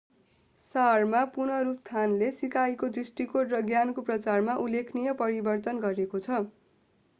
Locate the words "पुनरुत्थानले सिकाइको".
1.33-2.89